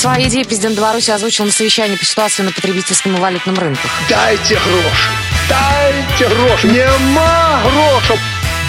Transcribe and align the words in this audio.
Свои 0.00 0.28
идеи 0.28 0.44
президент 0.44 0.78
Беларуси 0.78 1.10
озвучил 1.10 1.44
на 1.44 1.52
совещании 1.52 1.94
по 1.94 2.06
ситуации 2.06 2.42
на 2.42 2.52
потребительском 2.52 3.14
и 3.14 3.20
валютном 3.20 3.58
рынках. 3.58 3.90
Дайте 4.08 4.54
гроши, 4.54 5.10
дайте 5.46 6.34
гроши, 6.34 6.68
нема 6.68 7.60
грошей, 7.62 8.18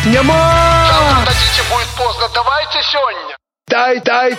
нема. 0.07 0.88
Завтра 0.89 1.28
дадите, 1.28 1.63
будет 1.71 1.88
поздно. 1.97 2.28
Давайте 2.36 2.79
сегодня. 2.91 3.38
Дай, 3.70 4.02
дай. 4.02 4.38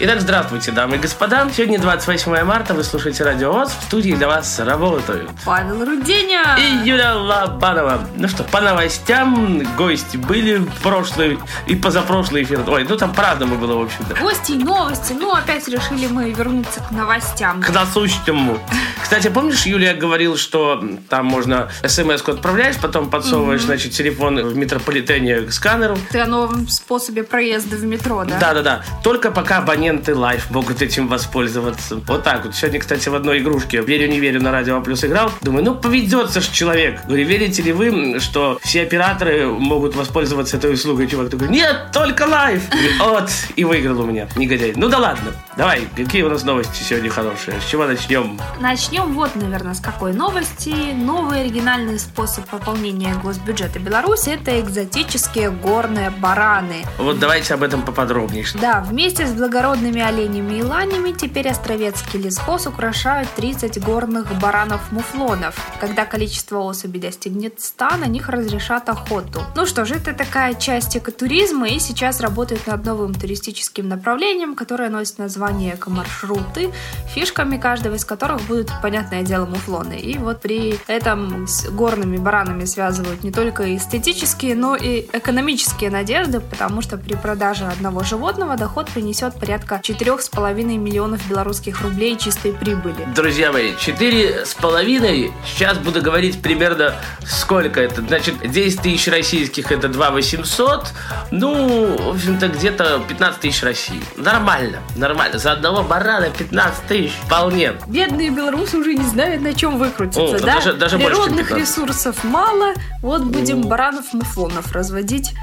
Итак, 0.00 0.20
здравствуйте, 0.20 0.70
дамы 0.70 0.94
и 0.94 0.98
господа. 1.00 1.48
Сегодня 1.52 1.80
28 1.80 2.44
марта, 2.44 2.72
вы 2.72 2.84
слушаете 2.84 3.24
Радио 3.24 3.50
ВОЗ. 3.50 3.72
В 3.80 3.82
студии 3.86 4.12
для 4.12 4.28
вас 4.28 4.60
работают 4.60 5.28
Павел 5.44 5.84
Руденя. 5.84 6.56
и 6.56 6.88
Юля 6.88 7.16
Лобанова. 7.16 8.06
Ну 8.14 8.28
что, 8.28 8.44
по 8.44 8.60
новостям 8.60 9.60
гости 9.76 10.16
были 10.16 10.58
в 10.58 10.70
прошлый 10.82 11.40
и 11.66 11.74
позапрошлый 11.74 12.44
эфир. 12.44 12.62
Ой, 12.68 12.86
ну 12.88 12.96
там 12.96 13.12
по-разному 13.12 13.56
было, 13.56 13.76
в 13.76 13.82
общем-то. 13.82 14.14
Гости 14.22 14.52
и 14.52 14.58
новости. 14.62 15.14
Ну, 15.14 15.32
опять 15.34 15.66
решили 15.66 16.06
мы 16.06 16.30
вернуться 16.30 16.78
к 16.80 16.92
новостям. 16.92 17.60
К 17.60 17.70
насущному. 17.70 18.60
Кстати, 19.02 19.26
помнишь, 19.28 19.66
Юлия 19.66 19.94
говорил, 19.94 20.36
что 20.36 20.80
там 21.08 21.26
можно 21.26 21.70
смс-ку 21.84 22.32
отправляешь, 22.32 22.76
потом 22.76 23.10
подсовываешь, 23.10 23.62
значит, 23.62 23.92
телефон 23.94 24.36
в 24.36 24.56
метрополитене 24.56 25.40
к 25.40 25.52
сканеру. 25.52 25.98
Ты 26.12 26.20
о 26.20 26.26
новом 26.26 26.68
способе 26.68 27.24
проезда 27.24 27.74
в 27.76 27.84
метро, 27.84 28.24
да? 28.24 28.38
Да-да-да. 28.38 28.82
Только 29.02 29.32
пока 29.32 29.60
абоненты 29.88 30.12
Life 30.12 30.42
могут 30.50 30.82
этим 30.82 31.08
воспользоваться. 31.08 32.00
Вот 32.06 32.22
так 32.22 32.44
вот. 32.44 32.54
Сегодня, 32.54 32.80
кстати, 32.80 33.08
в 33.08 33.14
одной 33.14 33.38
игрушке 33.38 33.80
«Верю, 33.80 34.08
не 34.08 34.20
верю» 34.20 34.42
на 34.42 34.52
Радио 34.52 34.80
Плюс 34.82 35.04
играл. 35.04 35.32
Думаю, 35.40 35.64
ну 35.64 35.74
поведется 35.74 36.40
ж 36.40 36.48
человек. 36.48 37.04
Говорю, 37.06 37.26
верите 37.26 37.62
ли 37.62 37.72
вы, 37.72 38.20
что 38.20 38.58
все 38.62 38.82
операторы 38.82 39.46
могут 39.46 39.96
воспользоваться 39.96 40.56
этой 40.56 40.74
услугой? 40.74 41.08
Чувак 41.08 41.30
такой, 41.30 41.48
нет, 41.48 41.88
только 41.92 42.24
Life. 42.24 42.62
Вот, 42.98 43.30
и 43.56 43.64
выиграл 43.64 44.00
у 44.00 44.06
меня, 44.06 44.28
негодяй. 44.36 44.74
Ну 44.76 44.88
да 44.88 44.98
ладно. 44.98 45.32
Давай, 45.56 45.82
какие 45.96 46.22
у 46.22 46.28
нас 46.28 46.44
новости 46.44 46.82
сегодня 46.82 47.10
хорошие? 47.10 47.60
С 47.60 47.64
чего 47.64 47.86
начнем? 47.86 48.38
Начнем 48.60 49.12
вот, 49.14 49.34
наверное, 49.36 49.74
с 49.74 49.80
какой 49.80 50.12
новости. 50.12 50.74
Новый 50.94 51.40
оригинальный 51.40 51.98
способ 51.98 52.44
пополнения 52.46 53.14
госбюджета 53.22 53.78
Беларуси– 53.78 54.30
это 54.30 54.60
экзотические 54.60 55.50
горные 55.50 56.10
бараны. 56.10 56.84
Вот 56.98 57.18
давайте 57.18 57.54
об 57.54 57.62
этом 57.62 57.82
поподробнее. 57.82 58.44
Да, 58.60 58.84
вместе 58.88 59.26
с 59.26 59.32
благородными 59.78 60.00
оленями 60.00 60.54
и 60.58 60.62
ланями 60.62 61.12
теперь 61.12 61.48
Островецкий 61.48 62.20
лесхоз 62.20 62.66
украшают 62.66 63.28
30 63.36 63.82
горных 63.82 64.26
баранов-муфлонов. 64.40 65.54
Когда 65.80 66.04
количество 66.04 66.60
особей 66.60 67.00
достигнет 67.00 67.60
100, 67.60 67.96
на 67.98 68.04
них 68.06 68.28
разрешат 68.28 68.88
охоту. 68.88 69.42
Ну 69.56 69.66
что 69.66 69.84
же, 69.84 69.94
это 69.94 70.12
такая 70.14 70.54
часть 70.54 70.96
экотуризма, 70.96 71.68
и 71.68 71.78
сейчас 71.78 72.20
работают 72.20 72.66
над 72.66 72.84
новым 72.84 73.14
туристическим 73.14 73.88
направлением, 73.88 74.54
которое 74.54 74.90
носит 74.90 75.18
название 75.18 75.74
«Экомаршруты», 75.74 76.70
фишками 77.14 77.56
каждого 77.56 77.94
из 77.94 78.04
которых 78.04 78.42
будут, 78.42 78.70
понятное 78.82 79.22
дело, 79.22 79.46
муфлоны. 79.46 79.98
И 79.98 80.18
вот 80.18 80.40
при 80.40 80.78
этом 80.86 81.46
с 81.46 81.68
горными 81.70 82.16
баранами 82.16 82.64
связывают 82.64 83.22
не 83.24 83.30
только 83.30 83.76
эстетические, 83.76 84.54
но 84.54 84.76
и 84.76 85.06
экономические 85.12 85.90
надежды, 85.90 86.40
потому 86.40 86.82
что 86.82 86.96
при 86.96 87.14
продаже 87.14 87.66
одного 87.66 88.02
животного 88.02 88.56
доход 88.56 88.90
принесет 88.90 89.34
порядка 89.34 89.67
4,5 89.76 90.62
миллионов 90.76 91.26
белорусских 91.28 91.80
рублей 91.82 92.16
чистой 92.16 92.52
прибыли. 92.52 93.06
Друзья 93.14 93.52
мои, 93.52 93.76
четыре 93.76 94.44
с 94.44 94.54
половиной. 94.54 95.32
Сейчас 95.46 95.78
буду 95.78 96.00
говорить 96.02 96.40
примерно 96.42 96.94
сколько 97.26 97.80
это. 97.80 98.02
Значит, 98.02 98.34
10 98.50 98.82
тысяч 98.82 99.08
российских 99.08 99.70
это 99.72 99.88
2 99.88 100.10
800. 100.10 100.86
Ну, 101.30 101.96
в 101.96 102.08
общем-то, 102.14 102.48
где-то 102.48 103.02
15 103.08 103.40
тысяч 103.40 103.62
России. 103.62 104.00
Нормально, 104.16 104.78
нормально. 104.96 105.38
За 105.38 105.52
одного 105.52 105.82
барана 105.82 106.30
15 106.30 106.86
тысяч. 106.86 107.12
Вполне. 107.26 107.74
Бедные 107.86 108.30
белорусы 108.30 108.76
уже 108.78 108.94
не 108.94 109.04
знают, 109.04 109.42
на 109.42 109.52
чем 109.54 109.78
выкрутиться, 109.78 110.22
О, 110.22 110.38
да? 110.38 110.54
даже- 110.54 110.72
даже 110.74 110.98
больше, 110.98 111.14
Природных 111.16 111.48
15. 111.48 111.58
ресурсов 111.58 112.24
мало, 112.24 112.74
вот 113.02 113.22
будем 113.22 113.62
баранов-муфлонов 113.62 114.72
разводить. 114.72 115.34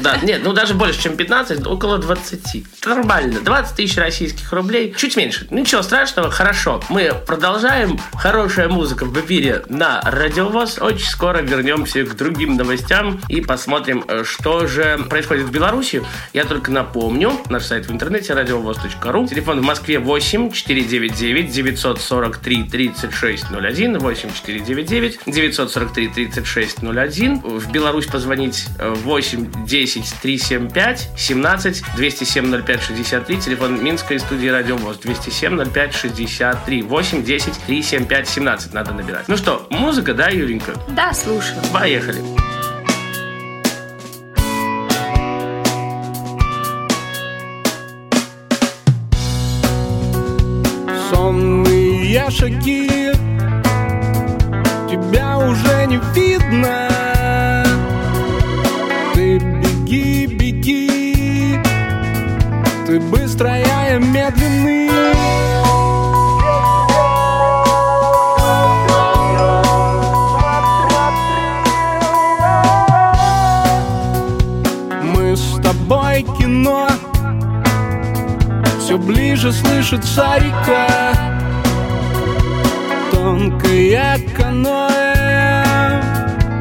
Да, 0.00 0.16
нет, 0.22 0.40
ну 0.44 0.52
даже 0.52 0.74
больше, 0.74 1.02
чем 1.02 1.16
15, 1.16 1.66
около 1.66 1.98
20. 1.98 2.64
Нормально. 2.86 3.40
20 3.40 3.63
тысяч 3.72 3.96
российских 3.96 4.52
рублей. 4.52 4.94
Чуть 4.96 5.16
меньше. 5.16 5.46
Ничего 5.50 5.82
страшного, 5.82 6.30
хорошо. 6.30 6.82
Мы 6.88 7.12
продолжаем. 7.26 7.98
Хорошая 8.14 8.68
музыка 8.68 9.04
в 9.04 9.18
эфире 9.20 9.62
на 9.68 10.00
Радиовоз. 10.02 10.78
Очень 10.80 11.06
скоро 11.06 11.38
вернемся 11.38 12.04
к 12.04 12.16
другим 12.16 12.56
новостям 12.56 13.20
и 13.28 13.40
посмотрим, 13.40 14.04
э, 14.06 14.24
что 14.24 14.66
же 14.66 14.98
происходит 15.08 15.46
в 15.46 15.50
Беларуси. 15.50 16.02
Я 16.32 16.44
только 16.44 16.70
напомню, 16.70 17.32
наш 17.48 17.64
сайт 17.64 17.86
в 17.86 17.92
интернете 17.92 18.34
радиовоз.ру. 18.34 19.26
Телефон 19.26 19.60
в 19.60 19.62
Москве 19.62 19.98
8 19.98 20.50
499 20.52 21.50
943 21.50 22.64
3601 22.64 23.98
8 23.98 24.28
499 24.32 25.18
943 25.26 26.08
3601. 26.08 27.40
В 27.40 27.70
Беларусь 27.70 28.06
позвонить 28.06 28.66
э, 28.78 28.92
8 28.94 29.66
10 29.66 30.14
375 30.22 31.08
17 31.16 31.82
207 31.96 32.62
05 32.62 32.82
63. 32.82 33.53
Телефон 33.54 33.84
Минской 33.84 34.18
студии 34.18 34.48
Радио 34.48 34.76
ВОЗ 34.76 34.96
207 34.96 35.70
05 35.70 35.94
63. 35.94 36.82
8 36.82 37.22
10 37.22 37.52
375 37.68 38.28
17 38.28 38.74
надо 38.74 38.92
набирать. 38.92 39.28
Ну 39.28 39.36
что, 39.36 39.68
музыка, 39.70 40.12
да, 40.12 40.26
Юренька? 40.26 40.72
Да, 40.88 41.12
слушаю. 41.12 41.60
Поехали. 41.72 42.20
Сонные 51.10 52.28
шаги 52.30 53.03
медленный. 64.14 64.90
Мы 75.02 75.36
с 75.36 75.60
тобой 75.60 76.22
кино. 76.38 76.88
Все 78.78 78.96
ближе 78.96 79.52
слышится 79.52 80.36
река. 80.38 81.12
Тонкая 83.10 84.20
каноэ 84.36 86.00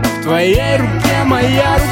В 0.04 0.24
твоей 0.24 0.78
руке 0.78 1.24
моя 1.26 1.76
рука 1.76 1.83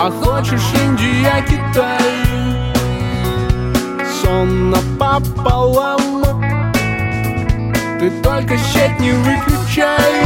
А 0.00 0.10
хочешь 0.22 0.72
Индия, 0.84 1.44
Китай? 1.48 2.00
Сонно 4.22 4.78
пополам. 4.98 6.22
Ты 7.98 8.10
только 8.22 8.58
сеть 8.58 9.00
не 9.00 9.12
выключай 9.12 10.24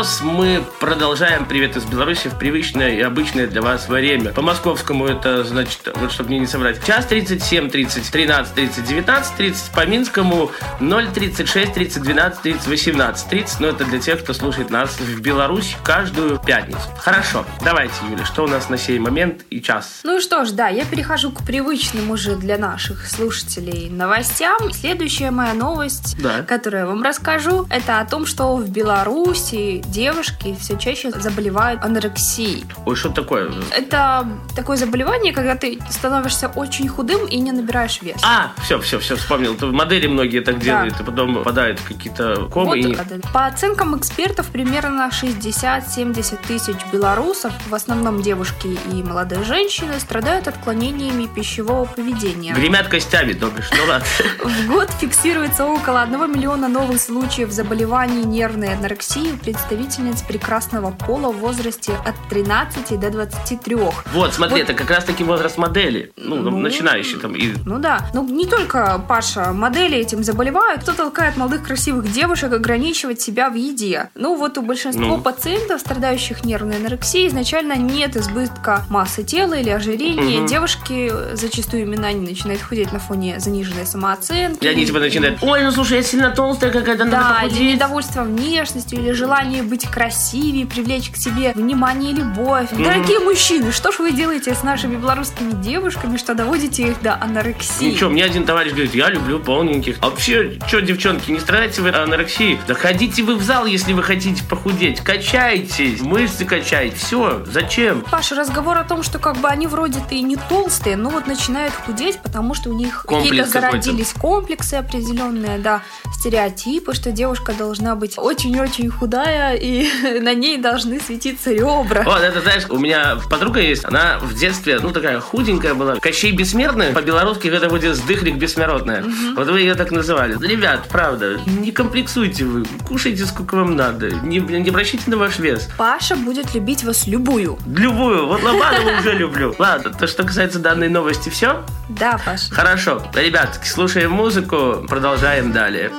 ВОЗ. 0.00 0.20
Мы 0.22 0.64
продолжаем 0.80 1.44
«Привет 1.44 1.76
из 1.76 1.84
Беларуси» 1.84 2.28
в 2.28 2.38
привычное 2.38 2.94
и 2.94 3.00
обычное 3.02 3.46
для 3.46 3.60
вас 3.60 3.86
время. 3.86 4.32
По 4.32 4.40
московскому 4.40 5.06
это, 5.06 5.44
значит, 5.44 5.80
вот 5.94 6.10
чтобы 6.10 6.30
мне 6.30 6.38
не 6.38 6.46
соврать, 6.46 6.82
час 6.86 7.04
37, 7.04 7.68
30, 7.68 8.10
13, 8.10 8.54
30, 8.54 8.84
19, 8.88 9.36
30. 9.36 9.70
По 9.72 9.84
минскому 9.84 10.52
0, 10.80 11.08
36, 11.12 11.74
30, 11.74 12.02
12, 12.02 12.40
30, 12.40 12.66
18, 12.66 13.28
30. 13.28 13.60
Но 13.60 13.66
это 13.68 13.84
для 13.84 13.98
тех, 13.98 14.22
кто 14.22 14.32
слушает 14.32 14.70
нас 14.70 14.98
в 14.98 15.20
Беларуси 15.20 15.76
каждую 15.84 16.38
пятницу. 16.38 16.80
Хорошо, 16.96 17.44
давайте, 17.62 17.92
Юля, 18.10 18.24
что 18.24 18.44
у 18.44 18.48
нас 18.48 18.70
на 18.70 18.78
сей 18.78 18.98
момент 18.98 19.42
и 19.50 19.60
час? 19.60 20.00
Ну 20.04 20.18
что 20.22 20.46
ж, 20.46 20.52
да, 20.52 20.68
я 20.68 20.86
перехожу 20.86 21.30
к 21.30 21.44
привычным 21.44 22.10
уже 22.10 22.36
для 22.36 22.56
наших 22.56 23.06
слушателей 23.06 23.90
новостям. 23.90 24.72
Следующая 24.72 25.30
моя 25.30 25.52
новость, 25.52 26.16
Да. 26.22 26.42
которую 26.42 26.80
я 26.80 26.86
вам 26.86 27.02
расскажу, 27.02 27.66
это 27.68 28.00
о 28.00 28.06
том, 28.06 28.24
что 28.24 28.56
в 28.56 28.70
Беларуси 28.70 29.82
девушки 29.90 30.56
все 30.58 30.78
чаще 30.78 31.10
заболевают 31.10 31.84
анорексией. 31.84 32.64
Ой, 32.86 32.96
что 32.96 33.10
такое? 33.10 33.52
Это 33.70 34.26
такое 34.54 34.76
заболевание, 34.76 35.32
когда 35.32 35.56
ты 35.56 35.78
становишься 35.90 36.48
очень 36.48 36.88
худым 36.88 37.26
и 37.26 37.38
не 37.38 37.52
набираешь 37.52 38.00
вес. 38.02 38.20
А, 38.22 38.52
все, 38.62 38.78
все, 38.80 38.98
все, 38.98 39.16
вспомнил. 39.16 39.56
То 39.56 39.66
Модели 39.66 40.06
многие 40.06 40.40
так 40.40 40.58
Да. 40.58 40.64
делают, 40.64 41.00
и 41.00 41.04
потом 41.04 41.34
попадают 41.34 41.78
в 41.80 41.88
какие-то 41.88 42.46
комы. 42.46 42.66
Вот 42.66 42.76
и... 42.76 42.92
это. 42.92 43.20
По 43.32 43.46
оценкам 43.46 43.96
экспертов, 43.98 44.46
примерно 44.48 45.10
60-70 45.12 46.38
тысяч 46.46 46.76
белорусов, 46.92 47.52
в 47.68 47.74
основном 47.74 48.22
девушки 48.22 48.78
и 48.92 49.02
молодые 49.02 49.44
женщины, 49.44 49.98
страдают 50.00 50.48
отклонениями 50.48 51.26
пищевого 51.26 51.84
поведения. 51.86 52.54
Гремят 52.54 52.88
костями, 52.88 53.32
то 53.32 53.48
бишь. 53.50 53.70
Ну 53.72 53.84
ладно. 53.88 54.06
В 54.44 54.66
год 54.68 54.90
фиксируется 55.00 55.66
около 55.66 56.02
1 56.02 56.32
миллиона 56.32 56.68
новых 56.68 57.00
случаев 57.00 57.50
заболеваний 57.50 58.24
нервной 58.24 58.74
анорексии 58.74 59.32
у 59.32 59.36
представительниц 59.84 60.22
прекрасного 60.22 60.90
пола 60.90 61.32
в 61.32 61.38
возрасте 61.38 61.92
от 62.04 62.14
13 62.28 62.98
до 63.00 63.10
23. 63.10 63.76
Вот, 64.12 64.34
смотри, 64.34 64.56
Вот. 64.56 64.62
это 64.62 64.74
как 64.74 64.90
раз 64.90 65.04
таки 65.04 65.24
возраст 65.24 65.56
модели. 65.58 66.12
Ну, 66.16 66.36
Ну. 66.36 66.50
начинающий 66.58 67.18
там. 67.18 67.34
И... 67.34 67.52
Ну 67.64 67.78
да, 67.78 68.00
ну 68.14 68.26
не 68.28 68.46
только, 68.46 69.02
Паша, 69.08 69.52
модели 69.52 69.96
этим 69.96 70.22
заболевают, 70.22 70.82
кто 70.82 70.92
толкает 70.92 71.36
молодых 71.36 71.62
красивых 71.66 72.10
девушек 72.12 72.52
ограничивать 72.52 73.20
себя 73.20 73.48
в 73.50 73.54
еде. 73.54 74.10
Ну 74.14 74.36
вот 74.36 74.58
у 74.58 74.62
большинства 74.62 75.02
Ну. 75.06 75.18
пациентов, 75.20 75.80
страдающих 75.80 76.44
нервной 76.44 76.76
анорексией, 76.76 77.28
изначально 77.28 77.74
нет 77.76 78.16
избытка 78.16 78.84
массы 78.90 79.22
тела 79.24 79.54
или 79.54 79.70
ожирения. 79.70 80.38
Мгм. 80.40 80.46
Девушки 80.46 81.12
зачастую 81.34 81.82
именно 81.84 82.08
они 82.08 82.20
начинают 82.28 82.62
худеть 82.62 82.92
на 82.92 82.98
фоне 82.98 83.40
заниженной 83.40 83.86
самооценки. 83.86 84.64
И 84.64 84.68
они 84.68 84.84
типа 84.86 84.98
начинают, 84.98 85.38
ой, 85.42 85.62
ну 85.64 85.70
слушай, 85.72 85.96
я 85.98 86.02
сильно 86.02 86.30
толстая 86.30 86.70
какая-то, 86.70 87.04
надо 87.04 87.16
Да, 87.16 87.38
или 87.42 87.48
похудеть. 87.50 87.74
недовольство 87.74 88.22
внешностью, 88.24 88.98
или 88.98 89.12
желание 89.12 89.62
быть 89.70 89.86
красивее, 89.86 90.66
привлечь 90.66 91.10
к 91.10 91.16
себе 91.16 91.52
внимание 91.54 92.12
и 92.12 92.16
любовь. 92.16 92.68
Дорогие 92.72 93.20
мужчины, 93.20 93.72
что 93.72 93.92
ж 93.92 94.00
вы 94.00 94.12
делаете 94.12 94.54
с 94.54 94.62
нашими 94.62 94.96
белорусскими 94.96 95.52
девушками, 95.52 96.16
что 96.16 96.34
доводите 96.34 96.88
их 96.88 97.00
до 97.00 97.14
анорексии? 97.14 97.84
Ничего, 97.84 98.10
мне 98.10 98.24
один 98.24 98.44
товарищ 98.44 98.72
говорит, 98.72 98.94
я 98.94 99.08
люблю 99.08 99.38
полненьких. 99.38 99.96
А 100.00 100.10
вообще, 100.10 100.58
что, 100.66 100.82
девчонки, 100.82 101.30
не 101.30 101.38
страдаете 101.38 101.82
вы 101.82 101.90
анорексии? 101.90 102.58
Да 102.66 102.74
ходите 102.74 103.22
вы 103.22 103.36
в 103.36 103.42
зал, 103.42 103.64
если 103.64 103.92
вы 103.92 104.02
хотите 104.02 104.42
похудеть. 104.44 105.00
Качайтесь, 105.00 106.00
мышцы 106.00 106.44
качайте. 106.44 106.96
Все, 106.96 107.44
зачем? 107.46 108.04
Паша, 108.10 108.34
разговор 108.34 108.76
о 108.76 108.84
том, 108.84 109.04
что 109.04 109.20
как 109.20 109.36
бы 109.36 109.48
они 109.48 109.68
вроде-то 109.68 110.14
и 110.16 110.22
не 110.22 110.36
толстые, 110.36 110.96
но 110.96 111.10
вот 111.10 111.28
начинают 111.28 111.74
худеть, 111.74 112.18
потому 112.20 112.54
что 112.54 112.70
у 112.70 112.72
них 112.72 113.06
какие-то 113.08 113.48
зародились 113.48 114.12
комплексы 114.12 114.74
определенные, 114.74 115.58
да, 115.58 115.82
стереотипы, 116.12 116.92
что 116.92 117.12
девушка 117.12 117.52
должна 117.52 117.94
быть 117.94 118.18
очень-очень 118.18 118.90
худая, 118.90 119.54
и 119.60 119.88
на 120.20 120.34
ней 120.34 120.56
должны 120.56 121.00
светиться 121.00 121.52
ребра. 121.52 122.02
Вот, 122.02 122.20
это, 122.20 122.40
знаешь, 122.40 122.64
у 122.68 122.78
меня 122.78 123.18
подруга 123.28 123.60
есть, 123.60 123.84
она 123.84 124.18
в 124.20 124.34
детстве, 124.34 124.78
ну, 124.80 124.90
такая 124.90 125.20
худенькая 125.20 125.74
была. 125.74 125.96
Кощей 125.96 126.32
бессмертная, 126.32 126.92
по-белорусски 126.92 127.48
это 127.48 127.68
будет 127.68 127.96
сдыхлик 127.96 128.36
бессмертная. 128.36 129.04
Вот 129.36 129.48
вы 129.48 129.60
ее 129.60 129.74
так 129.74 129.90
называли. 129.90 130.36
Ребят, 130.44 130.88
правда, 130.88 131.40
не 131.46 131.72
комплексуйте 131.72 132.44
вы, 132.44 132.64
кушайте 132.86 133.24
сколько 133.26 133.56
вам 133.56 133.76
надо, 133.76 134.10
не, 134.10 134.38
не 134.38 134.68
обращайте 134.68 135.10
на 135.10 135.16
ваш 135.16 135.38
вес. 135.38 135.68
Паша 135.76 136.16
будет 136.16 136.54
любить 136.54 136.84
вас 136.84 137.06
любую. 137.06 137.58
Любую, 137.66 138.26
вот 138.26 138.42
Лобанову 138.42 138.90
уже 139.00 139.12
люблю. 139.12 139.54
Ладно, 139.58 139.92
то, 139.92 140.06
что 140.06 140.24
касается 140.24 140.58
данной 140.58 140.88
новости, 140.88 141.28
все? 141.28 141.64
Да, 141.88 142.20
Паша. 142.24 142.52
Хорошо. 142.52 143.02
Ребят, 143.14 143.60
слушаем 143.64 144.12
музыку, 144.12 144.86
продолжаем 144.88 145.52
далее. 145.52 145.90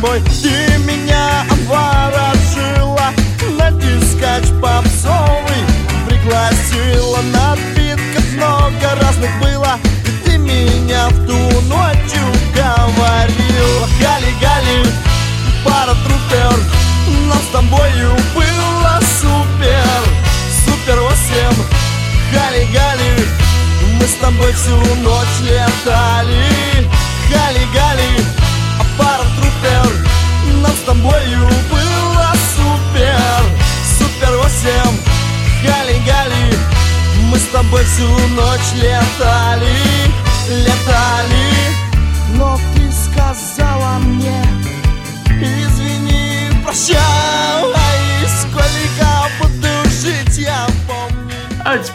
С 0.00 0.59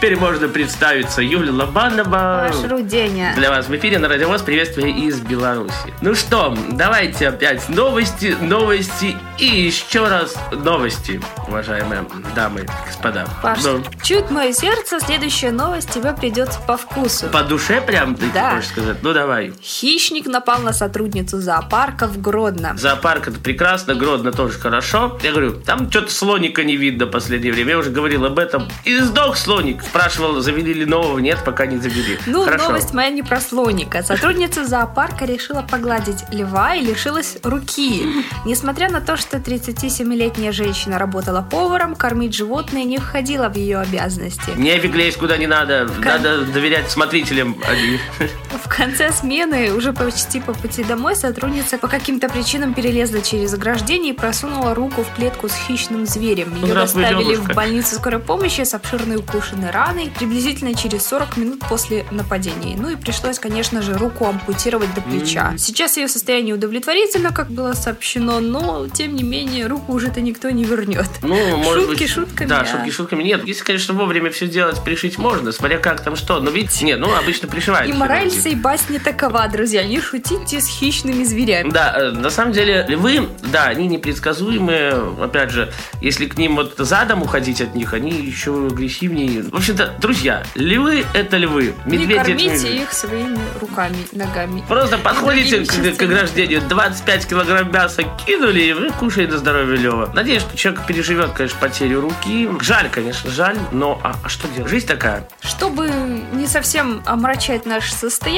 теперь 0.06 0.20
можно 0.20 0.48
представиться. 0.48 1.24
Юлия 1.24 1.50
Лобанова. 1.50 2.52
Ваш 2.52 2.70
Руденя. 2.70 3.34
Для 3.36 3.50
вас 3.50 3.68
в 3.68 3.76
эфире 3.76 3.98
на 3.98 4.08
Радиовоз 4.08 4.44
приветствие 4.44 4.92
из 4.92 5.20
Беларуси. 5.20 5.74
Ну 6.02 6.14
что, 6.14 6.56
давайте 6.74 7.30
опять 7.30 7.68
новости, 7.70 8.38
новости 8.40 9.16
и 9.40 9.46
еще 9.48 10.08
раз 10.08 10.36
новости, 10.52 11.20
уважаемые 11.48 12.06
дамы 12.36 12.62
и 12.62 12.66
господа. 12.86 13.26
Паш, 13.42 13.64
Ну, 13.64 13.82
чуть 14.04 14.30
мое 14.30 14.54
сердце, 14.54 15.00
следующая 15.00 15.50
новость 15.50 15.90
тебе 15.90 16.14
придется 16.14 16.60
по 16.68 16.78
вкусу. 16.78 17.26
по 17.30 17.42
душе 17.42 17.82
прям 17.82 18.14
ты 18.14 18.28
Да. 18.32 18.52
хочешь 18.58 18.70
сказать? 18.70 18.98
Ну 19.02 19.12
давай. 19.12 19.54
Хищник 19.60 20.28
напал 20.28 20.60
на 20.60 20.74
сотрудницу 20.74 21.42
зоопарка 21.42 22.06
в 22.08 22.22
Гродно. 22.22 22.76
Зоопарк 22.78 23.28
это 23.30 23.40
прекрасно, 23.40 23.96
Гродно 23.96 24.32
тоже 24.32 24.60
хорошо. 24.60 25.18
Я 25.24 25.32
говорю, 25.32 25.54
там 25.54 25.90
что-то 25.90 26.12
слоника 26.12 26.64
не 26.64 26.76
видно 26.78 27.08
в 27.08 27.10
последнее 27.10 27.52
время. 27.52 27.72
Я 27.72 27.78
уже 27.80 27.90
говорил 27.90 28.24
об 28.26 28.38
этом. 28.38 28.68
И 28.84 28.96
сдох 29.00 29.36
слоник. 29.36 29.84
Спрашивал, 29.96 30.42
завели 30.42 30.74
ли 30.74 30.86
нового. 30.86 31.20
Нет, 31.20 31.40
пока 31.46 31.66
не 31.66 31.78
завели. 31.78 32.20
Ну, 32.26 32.44
хорошо. 32.44 32.66
новость 32.66 32.94
моя 32.94 33.10
не 33.12 33.24
про 33.24 33.40
слоника. 33.40 34.04
Сотрудница 34.04 34.66
зоопарка 34.66 35.24
решила 35.24 35.62
погладить 35.62 36.26
льва 36.34 36.76
и 36.76 36.84
лишилась 36.84 37.38
руки. 37.44 38.06
Несмотря 38.46 38.92
на 38.92 39.00
то, 39.00 39.16
что 39.16 39.38
37-летняя 39.38 40.52
женщина 40.52 41.00
работала 41.00 41.42
поваром, 41.50 41.96
кормить 41.96 42.36
животное 42.36 42.84
не 42.84 42.98
входило 42.98 43.48
в 43.48 43.56
ее 43.56 43.78
обязанности. 43.78 44.52
Не 44.58 44.76
лезь 44.80 45.16
куда 45.16 45.38
не 45.38 45.48
надо. 45.48 45.90
Надо 46.00 46.42
доверять 46.44 46.92
смотрителям. 46.92 47.56
В 48.64 48.70
конце 48.70 49.12
смены, 49.12 49.74
уже 49.74 49.94
почти 49.94 50.40
по 50.40 50.54
пути 50.54 50.84
домой, 50.84 51.16
сотрудница 51.16 51.78
по 51.78 51.88
каким-то 51.88 52.30
причинам 52.30 52.74
перелезла 52.74 53.22
через 53.22 53.54
ограждение 53.54 54.14
и 54.14 54.16
просунула 54.16 54.74
руку 54.74 55.04
в 55.04 55.16
клетку 55.16 55.50
с 55.50 55.54
хищным 55.68 56.06
зверем. 56.06 56.54
Ее 56.64 56.74
доставили 56.74 57.36
девушка. 57.36 57.54
в 57.54 57.56
больницу 57.56 57.96
скорой 57.96 58.20
помощи 58.20 58.62
с 58.62 58.74
обширной 58.74 59.18
укушенной 59.18 59.72
раной 59.72 60.12
приблизительно 60.18 60.74
через 60.74 61.06
40 61.08 61.38
минут 61.38 61.60
после 61.68 62.06
нападения. 62.12 62.76
Ну 62.80 62.90
и 62.90 62.96
пришлось, 62.96 63.40
конечно 63.40 63.82
же, 63.82 63.94
руку 63.98 64.26
ампутировать 64.26 64.94
до 64.94 65.02
плеча. 65.02 65.54
Сейчас 65.58 65.98
ее 65.98 66.08
состояние 66.08 66.56
удовлетворительно, 66.56 67.32
как 67.32 67.50
было 67.52 67.74
сообщено, 67.74 68.40
но, 68.40 68.88
тем 68.88 69.16
не 69.16 69.24
менее, 69.24 69.68
руку 69.68 69.94
уже-то 69.94 70.22
никто 70.22 70.50
не 70.50 70.64
вернет. 70.64 71.08
Ну, 71.22 71.58
может 71.58 71.86
Шутки 71.86 72.04
быть, 72.04 72.10
шутками, 72.10 72.48
Да, 72.48 72.62
а- 72.62 72.66
шутки 72.66 72.90
шутками. 72.90 73.24
Нет, 73.24 73.46
если, 73.46 73.64
конечно, 73.64 73.94
вовремя 73.94 74.32
все 74.32 74.48
делать, 74.48 74.84
пришить 74.84 75.18
можно, 75.18 75.52
смотря 75.52 75.78
как 75.78 76.02
там 76.02 76.16
что. 76.16 76.40
Но 76.40 76.52
видите, 76.52 76.86
нет, 76.86 77.00
ну, 77.00 77.14
обычно 77.16 77.48
пришивают. 77.48 77.90
И 77.90 77.94
мораль 77.98 78.30
люди. 78.46 78.56
сей 78.56 78.56
басни 78.56 78.98
такова, 78.98 79.48
друзья. 79.48 79.84
Не 79.84 80.00
шутите 80.00 80.62
с 80.62 80.68
хищными 80.68 81.24
зверями. 81.24 81.72
Да, 81.72 81.94
э, 81.96 82.12
на 82.12 82.30
самом 82.30 82.52
деле, 82.52 82.86
львы, 82.88 83.28
да, 83.52 83.66
они 83.66 83.88
непредсказуемые. 83.88 84.94
Опять 85.22 85.50
же, 85.50 85.72
если 86.02 86.26
к 86.28 86.38
ним 86.38 86.56
вот 86.56 86.76
задом 86.78 87.24
уходить 87.24 87.62
от 87.62 87.76
них, 87.76 87.94
они 87.94 88.12
еще 88.12 88.68
агрессивнее. 88.68 89.44
В 89.44 89.56
общем-то, 89.56 89.96
друзья, 90.00 90.44
львы 90.56 91.06
это 91.14 91.38
львы. 91.38 91.74
Не 91.86 91.98
Медведи 91.98 92.14
это 92.14 92.24
кормите 92.26 92.78
их 92.78 92.94
своими 92.94 93.40
руками, 93.60 93.98
ногами. 94.12 94.64
Просто 94.68 94.98
подходите 94.98 95.66
к, 95.66 95.98
к 95.98 96.02
ограждению, 96.02 96.62
25 96.62 97.28
килограмм 97.28 97.72
мяса 97.72 98.04
кинули, 98.26 98.62
и 98.62 98.74
вы 98.74 98.92
кушаете 98.92 99.34
на 99.34 99.38
здоровье 99.40 99.78
Лева. 99.78 100.12
Надеюсь, 100.14 100.42
что 100.42 100.56
человек 100.56 100.86
переживет, 100.86 101.32
конечно, 101.32 101.58
потерю 101.60 102.02
руки. 102.02 102.50
Жаль, 102.62 102.90
конечно, 102.90 103.32
жаль, 103.32 103.58
но 103.72 104.00
а, 104.04 104.16
а 104.24 104.30
что 104.30 104.48
делать? 104.50 104.70
Жизнь 104.70 104.88
такая. 104.88 105.28
Чтобы 105.42 105.90
не 106.34 106.48
совсем 106.48 107.02
омрачать 107.06 107.66
наше 107.66 107.92
состояние, 107.94 108.35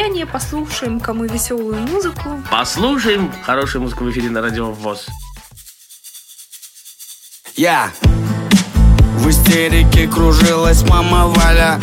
послушаем 0.47 0.99
кому 0.99 1.25
веселую 1.25 1.79
музыку. 1.87 2.41
Послушаем 2.51 3.31
хорошую 3.43 3.81
музыку 3.81 4.03
в 4.03 4.11
эфире 4.11 4.29
на 4.29 4.41
радио 4.41 4.71
ВОЗ. 4.71 5.07
Я 7.55 7.89
В 9.17 9.29
истерике 9.29 10.07
кружилась 10.07 10.83
мама 10.83 11.25
Валя 11.27 11.79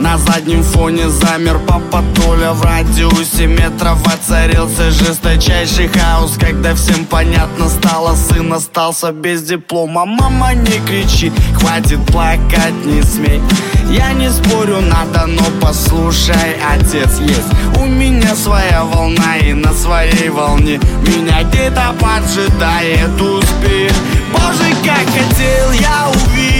На 0.00 0.16
заднем 0.16 0.62
фоне 0.62 1.10
замер 1.10 1.58
папа 1.58 2.02
Толя. 2.14 2.52
В 2.52 2.62
радиусе 2.62 3.46
метров 3.46 3.98
воцарился 4.06 4.90
жесточайший 4.90 5.88
хаос. 5.88 6.38
Когда 6.40 6.74
всем 6.74 7.04
понятно 7.04 7.68
стало, 7.68 8.16
сын 8.16 8.50
остался 8.50 9.12
без 9.12 9.42
диплома. 9.42 10.06
Мама, 10.06 10.54
не 10.54 10.80
кричи, 10.86 11.30
хватит 11.54 11.98
плакать, 12.06 12.86
не 12.86 13.02
смей 13.02 13.42
Я 13.90 14.14
не 14.14 14.30
спорю, 14.30 14.80
надо, 14.80 15.26
но 15.26 15.42
послушай, 15.60 16.56
отец 16.74 17.18
есть 17.20 17.78
У 17.78 17.84
меня 17.84 18.34
своя 18.34 18.84
волна 18.84 19.36
и 19.36 19.52
на 19.52 19.74
своей 19.74 20.30
волне 20.30 20.80
Меня 21.06 21.42
где-то 21.42 21.94
поджидает 22.00 23.20
успех 23.20 23.92
Боже, 24.32 24.74
как 24.82 25.04
хотел 25.06 25.72
я 25.72 26.08
увидеть 26.08 26.59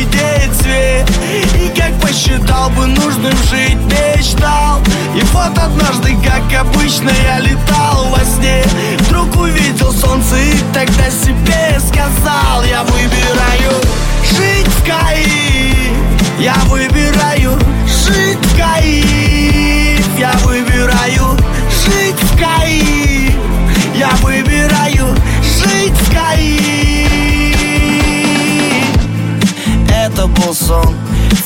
свет 0.55 1.09
И 1.55 1.69
как 1.79 1.93
посчитал 2.01 2.71
бы 2.71 2.87
нужным 2.87 3.37
жить, 3.51 3.79
мечтал. 3.87 4.81
И 5.15 5.21
вот 5.33 5.59
однажды, 5.59 6.17
как 6.25 6.61
обычно, 6.61 7.11
я 7.25 7.41
летал 7.41 7.50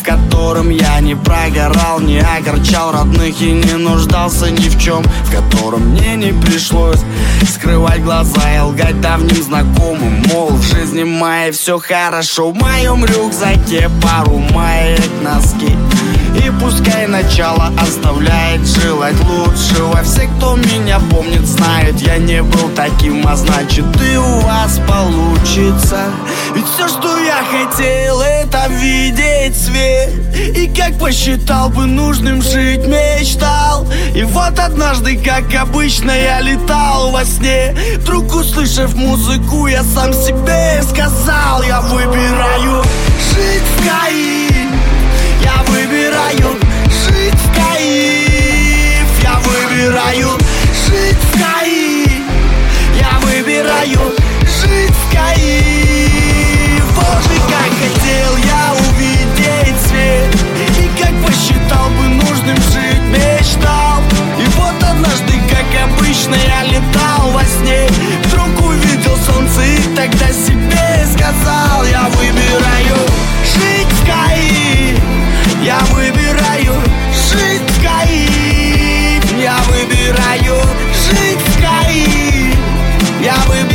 котором 0.05 0.69
я 0.69 1.01
не 1.01 1.15
прогорал, 1.17 1.99
не 1.99 2.21
огорчал 2.21 2.93
родных 2.93 3.41
и 3.41 3.53
не 3.53 3.73
нуждался 3.73 4.51
ни 4.51 4.69
в 4.69 4.79
чем, 4.79 5.03
в 5.03 5.33
котором 5.33 5.89
мне 5.89 6.15
не 6.17 6.33
пришлось 6.33 7.01
скрывать 7.49 8.03
глаза 8.03 8.55
и 8.55 8.61
лгать 8.61 9.01
давним 9.01 9.43
знакомым, 9.43 10.23
мол, 10.31 10.51
в 10.51 10.63
жизни 10.63 11.05
моей 11.05 11.53
все 11.53 11.79
хорошо, 11.79 12.51
в 12.51 12.55
моем 12.55 13.05
рюкзаке 13.05 13.91
пару 14.03 14.39
маек, 14.39 15.01
носки. 15.23 15.75
И 16.35 16.51
пускай 16.61 17.07
начало 17.07 17.73
оставляет 17.79 18.67
желать 18.67 19.19
лучшего. 19.25 20.03
Все, 20.03 20.29
кто 20.37 20.57
меня 20.57 20.99
помнит, 21.11 21.47
знают, 21.47 22.01
я 22.01 22.19
не 22.19 22.43
был 22.43 22.71
таким 22.75 23.27
А 23.27 23.37
значит, 23.37 23.85
и 24.03 24.17
у 24.17 24.41
вас 24.41 24.81
получится. 24.87 25.99
Ведь 26.55 26.67
все, 26.67 26.89
что 26.89 27.19
я 27.19 27.39
хотел, 27.45 28.21
это 28.21 28.67
видеть 28.69 29.57
свет. 29.57 30.11
И 30.57 30.67
как 30.75 30.99
посчитал 30.99 31.69
бы 31.71 31.87
нужным 31.87 32.43
жить, 32.43 32.87
мечтал. 32.87 33.87
И 34.15 34.25
вот 34.25 34.59
однажды, 34.59 35.17
как 35.17 35.55
обычно, 35.55 36.11
я 36.11 36.41
летал 36.41 37.11
во 37.11 37.25
сне. 37.25 37.77
Вдруг 37.99 38.35
услышав 38.35 38.95
музыку, 38.95 39.67
я 39.67 39.83
сам 39.83 40.13
себе 40.13 40.83
сказал 40.83 41.63
Я 41.63 41.81
выбираю 41.81 42.83
жить 43.33 43.63
в 43.77 43.89
Каире 43.89 44.44
выбираю 46.35 46.59
жить 46.91 47.35
в 47.35 47.55
Каир 47.55 49.07
Я 49.23 49.39
выбираю 49.41 50.39
жить 50.87 51.17
в 51.17 51.39
Каир 51.39 52.23
Я 52.99 53.19
выбираю 53.21 54.15
жить 54.43 54.91
в 54.91 55.15
Каир 55.15 56.83
Боже, 56.95 57.41
как 57.49 57.71
хотел 57.81 58.37
я 58.37 58.73
увидеть 58.73 59.81
свет. 59.87 60.35
И 60.79 60.91
как 61.01 61.13
посчитал 61.25 61.89
бы 61.91 62.09
нужным 62.09 62.57
жить, 62.57 63.03
мечтал. 63.11 64.03
И 64.39 64.45
вот 64.57 64.83
однажды, 64.83 65.35
как 65.49 65.91
обычно, 65.91 66.35
я 66.35 66.65
летал 66.65 67.31
во 67.31 67.45
сне. 67.45 67.89
Вдруг 68.25 68.69
увидел 68.69 69.17
солнце 69.17 69.63
и 69.63 69.97
тогда 69.97 70.29
себе 70.29 71.07
сказал 71.13 71.85
Я 71.85 72.09
выбираю 72.11 72.97
жить 73.45 73.89
в 73.89 74.07
Каир 74.07 74.74
я 75.65 75.79
выбираю 75.93 76.75
жить 77.11 77.63
в 77.69 77.83
Каир 77.83 79.23
Я 79.41 79.57
выбираю 79.67 80.63
жить 80.93 81.41
в 81.41 81.59
Каир 81.59 82.55
Я 83.23 83.37
выбираю 83.49 83.74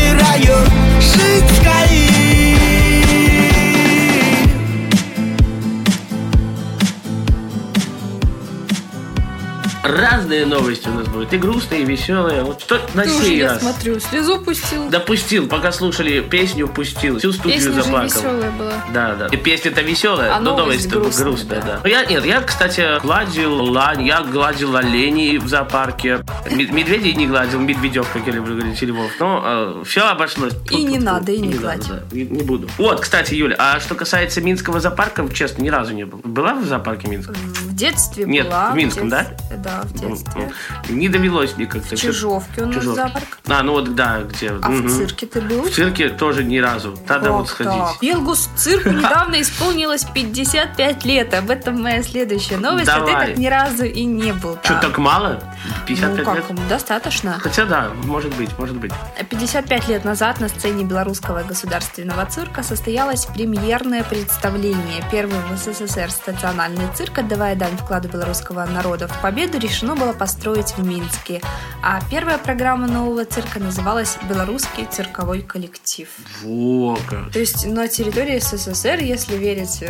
Разные 10.29 10.45
новости 10.45 10.88
у 10.88 10.91
нас 10.93 11.07
будут. 11.07 11.33
И 11.33 11.38
грустные, 11.38 11.81
и 11.81 11.86
веселые. 11.86 12.43
Вот 12.43 12.62
что 12.62 12.79
на 12.93 13.01
Ты 13.03 13.09
сей 13.09 13.38
я 13.39 13.53
раз? 13.53 13.62
смотрю, 13.62 14.00
слезу 14.00 14.39
пустил. 14.39 14.88
Допустил, 14.88 15.48
пока 15.48 15.71
слушали 15.71 16.21
песню, 16.21 16.67
пустил. 16.67 17.17
Всю 17.17 17.31
студию 17.31 17.57
Песня 17.57 17.74
же 17.74 17.81
заплакал. 17.81 18.05
веселая 18.07 18.51
была. 18.51 18.74
Да, 18.93 19.15
да. 19.15 19.27
И 19.27 19.38
песня-то 19.38 19.81
веселая, 19.81 20.36
А 20.36 20.39
но 20.39 20.55
новость 20.55 20.91
новость 20.93 21.17
грустная, 21.19 21.25
грустная, 21.25 21.62
да. 21.62 21.79
да. 21.83 21.89
Я, 21.89 22.05
нет, 22.05 22.25
я, 22.25 22.41
кстати, 22.41 23.01
гладил 23.01 23.55
лань, 23.71 24.05
я 24.05 24.21
гладил 24.21 24.75
оленей 24.75 25.39
в 25.39 25.48
зоопарке. 25.48 26.24
Мед- 26.51 26.71
Медведей 26.71 27.15
не 27.15 27.25
гладил, 27.25 27.59
медведев, 27.59 28.07
как 28.13 28.27
я 28.27 28.33
люблю 28.33 28.55
говорить, 28.55 28.79
или. 28.83 28.93
Но 29.19 29.81
все 29.83 30.01
обошлось. 30.01 30.53
И 30.69 30.83
не 30.83 31.00
надо, 31.00 31.31
и 31.31 31.39
не 31.39 31.53
гладь. 31.55 31.88
да. 31.88 32.01
Не, 32.12 32.24
не 32.25 32.43
буду. 32.43 32.69
Вот, 32.77 33.00
кстати, 33.00 33.33
Юля, 33.33 33.55
а 33.57 33.79
что 33.79 33.95
касается 33.95 34.41
Минского 34.41 34.79
зоопарка, 34.79 35.27
честно, 35.33 35.63
ни 35.63 35.69
разу 35.69 35.93
не 35.95 36.05
был. 36.05 36.21
Была 36.24 36.53
в 36.53 36.65
зоопарке 36.65 37.07
Минск? 37.07 37.31
В 37.79 37.81
детстве 37.81 38.25
Нет, 38.25 38.48
была. 38.48 38.71
в 38.71 38.75
Минском, 38.75 39.07
да? 39.07 39.24
детстве- 39.24 39.55
Да, 39.57 39.81
в 39.83 39.93
детстве. 39.93 40.51
Не 40.89 41.07
довелось 41.07 41.55
мне 41.55 41.65
как-то. 41.65 41.95
В 41.95 42.00
Чижовке 42.00 42.63
у 42.63 42.65
нас 42.65 42.75
Чижовка. 42.75 43.01
зоопарк. 43.03 43.39
А, 43.48 43.63
ну 43.63 43.71
вот, 43.71 43.95
да, 43.95 44.19
где. 44.24 44.50
А 44.62 44.67
Мгм. 44.69 44.88
в 44.88 44.98
цирке 44.98 45.25
ты 45.25 45.39
был? 45.39 45.61
В 45.63 45.70
цирке 45.72 46.09
тоже 46.09 46.44
ни 46.44 46.57
разу. 46.57 47.00
Надо 47.07 47.31
вот 47.31 47.48
Как 47.48 47.51
сходить. 47.55 47.72
так? 47.72 48.01
Белгус 48.01 48.50
цирку 48.57 48.89
недавно 48.89 49.39
исполнилось 49.39 50.03
55 50.03 51.05
лет. 51.05 51.33
Об 51.33 51.50
этом 51.50 51.81
моя 51.81 52.03
следующая 52.03 52.57
новость. 52.57 52.89
А 52.89 53.00
ты 53.00 53.05
Давай. 53.11 53.27
так 53.27 53.37
ни 53.37 53.48
разу 53.48 53.85
и 53.85 54.03
не 54.03 54.33
был 54.33 54.57
Что, 54.61 54.74
так 54.81 54.98
мало? 54.98 55.42
55 55.87 56.25
ну 56.27 56.35
лет? 56.35 56.46
как, 56.48 56.68
достаточно. 56.68 57.39
Хотя 57.39 57.63
да, 57.63 57.92
может 58.03 58.35
быть, 58.35 58.50
может 58.59 58.75
быть. 58.75 58.92
55 59.29 59.87
лет 59.87 60.03
назад 60.03 60.42
на 60.42 60.50
сцене 60.50 60.83
Белорусского 60.83 61.44
государственного 61.44 62.25
цирка 62.25 62.61
состоялось 62.61 63.25
премьерное 63.25 64.03
представление. 64.03 65.01
Первый 65.09 65.37
в 65.50 65.57
СССР 65.57 66.11
стационарный 66.11 66.85
цирк, 66.94 67.18
отдавая 67.20 67.55
дань 67.55 67.69
вкладу 67.77 68.08
белорусского 68.10 68.66
народа 68.66 69.08
в 69.08 69.22
победу, 69.22 69.60
решено 69.60 69.96
было 69.96 70.14
построить 70.14 70.72
в 70.77 70.86
Минске. 70.86 71.42
А 71.84 72.00
первая 72.10 72.38
программа 72.38 72.88
нового 72.88 73.25
цирка 73.25 73.60
называлась 73.60 74.18
«Белорусский 74.29 74.86
цирковой 74.86 75.42
коллектив». 75.42 76.08
Во 76.44 76.98
как. 77.10 77.32
То 77.32 77.40
есть 77.40 77.66
на 77.66 77.88
территории 77.88 78.40
СССР, 78.40 79.00
если 79.01 79.36
верить 79.36 79.84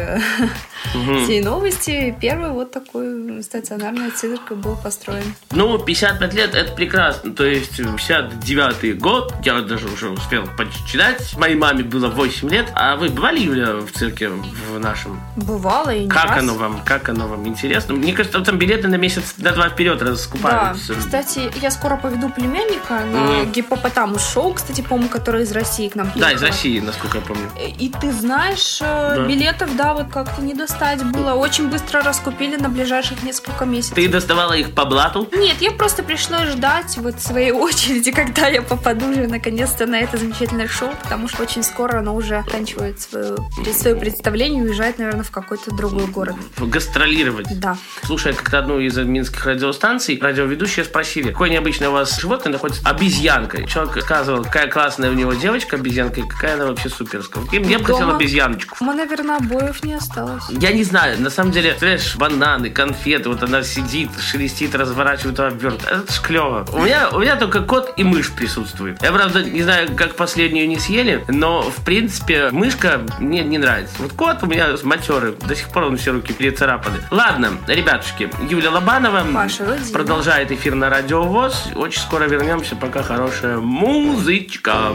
Мгм. 0.94 1.24
всей 1.24 1.42
новости, 1.44 2.16
первый 2.22 2.52
вот 2.52 2.72
такой 2.72 3.42
стационарный 3.44 4.12
цирк 4.12 4.52
был 4.52 4.76
построен. 4.76 5.34
Ну, 5.52 5.78
55 5.80 6.34
лет 6.34 6.56
это 6.56 6.72
прекрасно. 6.74 7.32
То 7.34 7.46
есть 7.46 7.78
59 7.78 9.00
год, 9.00 9.34
я 9.44 9.62
даже 9.62 9.88
уже 9.88 10.10
успел 10.10 10.44
почитать. 10.58 11.36
Моей 11.38 11.56
маме 11.56 11.84
было 11.84 12.08
8 12.08 12.50
лет. 12.50 12.68
А 12.76 12.96
вы 12.96 13.10
бывали, 13.10 13.40
Юля, 13.40 13.76
в 13.76 13.92
цирке 13.92 14.30
в 14.30 14.80
нашем? 14.80 15.20
Бывало 15.36 15.94
и 15.94 16.04
не 16.04 16.10
Как 16.10 16.26
раз. 16.30 16.40
оно 16.40 16.54
вам? 16.56 16.82
Как 16.86 17.10
оно 17.10 17.28
вам 17.28 17.48
интересно? 17.48 17.69
Мне 17.90 18.14
кажется, 18.14 18.40
там 18.42 18.58
билеты 18.58 18.88
на 18.88 18.96
месяц, 18.96 19.36
на 19.38 19.52
два 19.52 19.70
вперед 19.70 20.00
Да, 20.00 20.06
раскупаются. 20.12 20.96
кстати, 20.96 21.52
я 21.62 21.72
скоро 21.72 21.98
поведу 21.98 22.30
племянника 22.30 23.02
на 23.06 23.20
Мгм. 23.44 23.52
гипопотамус 23.52 24.28
шоу, 24.34 24.54
кстати, 24.54 24.82
помню, 24.82 25.08
который 25.10 25.44
из 25.44 25.52
России 25.52 25.88
к 25.90 25.96
нам 25.96 26.08
Да, 26.08 26.14
приехал. 26.14 26.36
из 26.36 26.42
России, 26.44 26.80
насколько 26.80 27.18
я 27.20 27.24
помню. 27.24 27.50
И 27.80 27.90
ты 28.02 28.12
знаешь, 28.12 28.80
э, 28.82 29.14
Да. 29.18 29.26
билетов, 29.26 29.76
да, 29.76 29.94
вот 29.94 30.08
как-то 30.12 30.42
не 30.42 30.54
достать 30.54 31.04
было. 31.04 31.34
Очень 31.34 31.70
быстро 31.70 32.02
раскупили 32.02 32.56
на 32.56 32.70
ближайших 32.70 33.24
несколько 33.24 33.66
месяцев. 33.66 33.96
Ты 33.96 34.08
доставала 34.08 34.54
их 34.54 34.72
по 34.74 34.86
блату? 34.86 35.28
Нет, 35.32 35.58
я 35.62 35.72
просто 35.72 36.04
пришлось 36.04 36.50
ждать 36.50 36.98
вот 36.98 37.20
своей 37.22 37.52
очереди, 37.68 38.12
когда 38.12 38.48
я 38.48 38.62
попаду 38.62 39.10
уже 39.12 39.28
наконец-то 39.28 39.86
на 39.86 40.00
это 40.00 40.18
замечательное 40.18 40.68
шоу, 40.68 40.90
потому 41.02 41.28
что 41.28 41.44
очень 41.44 41.64
скоро 41.64 42.00
оно 42.00 42.16
уже 42.16 42.38
оканчивает 42.38 43.00
свое, 43.02 43.36
свое 43.74 43.96
представление 43.96 44.64
и 44.64 44.68
уезжает, 44.68 44.98
наверное, 45.00 45.24
в 45.24 45.32
какой-то 45.32 45.72
другой 45.76 46.06
город. 46.08 46.36
Гастролировать. 46.58 47.59
Да. 47.60 47.78
Слушая 48.04 48.34
как-то 48.34 48.60
одну 48.60 48.80
из 48.80 48.98
минских 48.98 49.46
радиостанций, 49.46 50.18
радиоведущие 50.22 50.86
спросили, 50.86 51.32
какое 51.32 51.50
необычное 51.50 51.90
у 51.90 51.92
вас 51.92 52.20
животное 52.20 52.54
находится 52.54 52.88
обезьянкой. 52.88 53.68
Человек 53.68 54.04
сказал, 54.04 54.44
какая 54.44 54.68
классная 54.68 55.12
у 55.12 55.14
него 55.14 55.34
девочка 55.34 55.76
обезьянка, 55.76 56.22
и 56.22 56.24
какая 56.24 56.56
она 56.56 56.68
вообще 56.68 56.90
суперская. 56.90 57.44
Вот 57.44 57.54
Я 57.54 57.80
бы 57.80 57.86
хотел 57.86 58.16
обезьяночку. 58.16 58.78
Дома, 58.80 58.94
наверное, 58.94 59.38
обоев 59.38 59.84
не 59.84 59.94
осталось. 59.94 60.44
Я 60.50 60.72
не 60.72 60.84
знаю, 60.84 61.20
на 61.22 61.30
самом 61.30 61.52
деле, 61.52 61.76
знаешь, 61.78 62.16
бананы, 62.16 62.70
конфеты, 62.70 63.30
вот 63.30 63.44
она 63.44 63.62
сидит, 63.64 64.10
шелестит, 64.20 64.74
разворачивает 64.74 65.40
обверт. 65.40 65.86
Это 65.86 66.12
ж 66.12 66.22
клево. 66.22 66.66
У 66.72 66.84
меня, 66.84 67.10
у 67.10 67.20
меня 67.20 67.36
только 67.36 67.62
кот 67.62 67.94
и 67.98 68.04
мышь 68.04 68.32
присутствует. 68.32 69.02
Я, 69.02 69.12
правда, 69.12 69.44
не 69.44 69.64
знаю, 69.64 69.90
как 69.96 70.16
последнюю 70.16 70.68
не 70.68 70.80
съели, 70.80 71.26
но, 71.28 71.62
в 71.70 71.84
принципе, 71.84 72.50
мышка 72.52 73.02
мне 73.20 73.44
не 73.44 73.58
нравится. 73.58 73.96
Вот 74.00 74.14
кот 74.14 74.44
у 74.44 74.46
меня 74.46 74.70
матерый, 74.84 75.34
до 75.34 75.56
сих 75.56 75.68
пор 75.70 75.84
он 75.84 75.98
все 75.98 76.12
руки 76.12 76.32
перецарапаны. 76.34 76.98
Ладно, 77.12 77.49
ребятушки, 77.68 78.30
Юля 78.50 78.72
Лобанова 78.72 79.26
Паша 79.34 79.80
продолжает 79.92 80.52
эфир 80.52 80.76
на 80.76 80.90
Радио 80.90 81.24
ВОЗ. 81.24 81.70
Очень 81.76 82.02
скоро 82.02 82.26
вернемся, 82.26 82.76
пока 82.76 83.04
хорошая 83.04 83.58
музычка. 83.58 84.94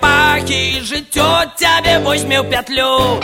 пахі 0.00 0.80
жыццё 0.80 1.44
цябе 1.56 1.98
возьме 1.98 2.40
ў 2.40 2.44
пятлю 2.50 3.20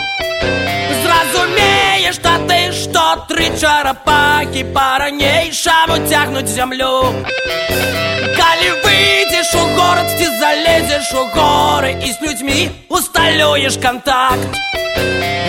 Зразумееш 1.03 2.17
тады, 2.21 2.71
што 2.71 3.25
тры 3.29 3.49
чарапахі 3.57 4.63
па-ранейшаму 4.75 5.97
цягнуць 6.09 6.51
зямлю 6.53 7.11
Калі 8.39 8.69
выйдзеш 8.83 9.49
у 9.55 9.63
горад, 9.75 10.09
ці 10.17 10.27
залезеш 10.39 11.11
у 11.13 11.25
горы 11.35 11.91
і 11.97 12.11
з 12.13 12.17
людзьмі 12.21 12.69
усталюеш 12.89 13.77
кантакт 13.81 14.49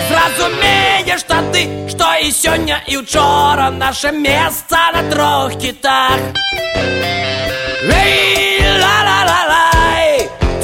Зразумееш 0.09 1.23
тады, 1.29 1.63
што 1.89 2.15
і 2.25 2.31
сёння 2.31 2.81
і 2.87 3.03
ўчора 3.05 3.69
наша 3.69 4.11
месца 4.11 4.91
на 4.93 5.03
трох 5.11 5.55
кітах 5.61 6.19
Эй, 7.81 8.61
ла-ла-ла-лай, 8.81 9.24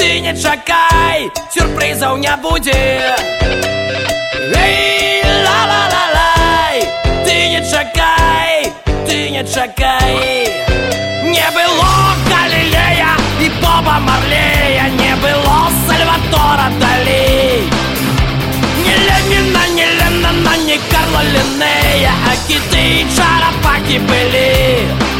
ты 0.03 0.19
не 0.19 0.35
чакай, 0.35 1.31
сюрпрызаў 1.55 2.17
не 2.19 2.35
будзе. 2.43 3.15
Эй, 4.61 5.23
ла-ла-ла-лай, 5.45 6.79
ты 7.25 7.35
не 7.53 7.61
чакай, 7.71 8.73
ты 9.07 9.31
не 9.31 9.45
чакай. 9.45 10.51
Не 11.35 11.47
было 11.55 11.93
Галилея 12.29 13.15
и 13.45 13.49
Боба 13.62 14.01
Марлея, 14.09 14.88
не 15.03 15.15
было 15.23 15.71
Сальватора 15.87 16.67
Дали. 16.81 17.62
Не 18.85 18.97
Ленина, 19.07 19.62
не 19.77 19.87
Леннона, 19.99 20.57
не 20.67 20.79
Карла 20.91 21.23
Линнея, 21.35 22.12
а 22.29 22.35
киты 22.49 22.83
и 23.03 23.07
чарапаки 23.15 23.99
были. 23.99 25.12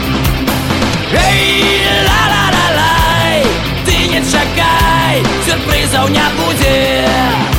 Чакай, 4.31 5.23
сюрпрызаў 5.47 6.09
не 6.09 6.27
будзе. 6.39 7.52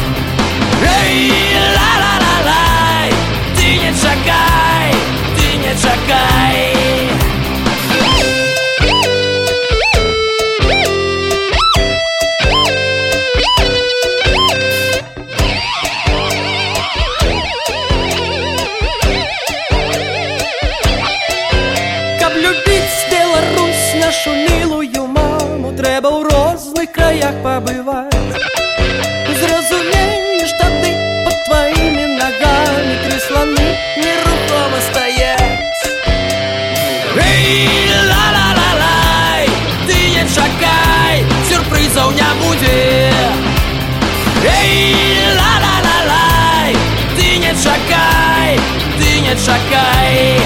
ты 49.32 49.32
не 49.32 49.34
чакай 49.46 50.38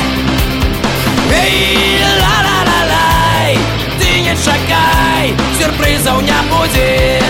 Эй, 1.35 1.99
ла-ла-ла-лай, 2.21 3.59
ты 3.99 4.21
не 4.21 4.35
чакай, 4.37 5.35
сюрпрызаў 5.59 6.21
не 6.21 6.41
будзе. 6.51 7.23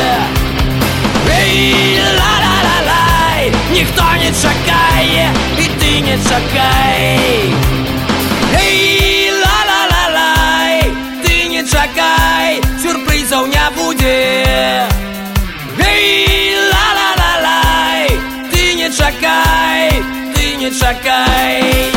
Эй, 1.30 2.00
ла-ла-ла-лай, 2.18 3.52
ніхто 3.70 4.02
не 4.22 4.32
чакае, 4.42 5.30
і 5.56 5.68
ты 5.80 6.00
не 6.00 6.18
чакай. 6.28 7.54
Эй, 8.60 9.30
ла-ла-ла-лай, 9.44 10.92
ты 11.22 11.64
чакай, 11.70 12.60
сюрпризаў 12.82 13.46
не 13.46 13.66
будзе. 13.76 13.95
Ты 20.79 20.93
не 21.91 21.96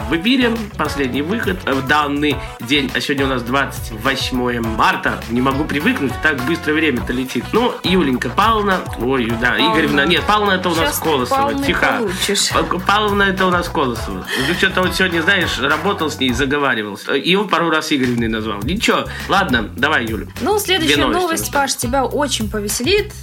в 0.11 0.15
эфире. 0.17 0.51
Последний 0.77 1.21
выход 1.21 1.57
в 1.65 1.87
данный 1.87 2.35
день. 2.59 2.91
А 2.93 2.99
сегодня 2.99 3.25
у 3.25 3.29
нас 3.29 3.43
28 3.43 4.61
марта. 4.61 5.23
Не 5.29 5.39
могу 5.41 5.63
привыкнуть, 5.63 6.11
так 6.21 6.37
быстро 6.43 6.73
время-то 6.73 7.13
летит. 7.13 7.45
Ну, 7.53 7.73
Юленька 7.83 8.29
Павловна, 8.29 8.79
ой, 8.99 9.31
да, 9.39 9.57
Игоревна, 9.57 10.05
нет, 10.05 10.23
Павловна 10.23 10.53
это 10.55 10.69
у 10.69 10.75
нас 10.75 10.89
Сейчас 10.89 10.99
Колосова. 10.99 11.63
Тихо. 11.63 11.95
получишь. 11.99 12.49
Па- 12.49 12.79
Павловна 12.79 13.23
это 13.23 13.45
у 13.45 13.51
нас 13.51 13.69
Колосова. 13.69 14.25
Ну, 14.47 14.53
что-то 14.55 14.81
вот 14.81 14.93
сегодня, 14.95 15.21
знаешь, 15.21 15.57
работал 15.61 16.09
с 16.09 16.19
ней, 16.19 16.33
заговаривался. 16.33 17.13
Его 17.13 17.45
пару 17.45 17.69
раз 17.69 17.93
Игоревной 17.93 18.27
назвал. 18.27 18.59
Ничего, 18.63 19.05
ладно, 19.29 19.69
давай, 19.77 20.05
Юля. 20.05 20.27
Ну, 20.41 20.59
следующая 20.59 20.95
Две 20.95 21.05
новость. 21.05 21.51
Паш, 21.53 21.75
тебя 21.75 22.03
очень 22.03 22.49
повеселит. 22.49 23.13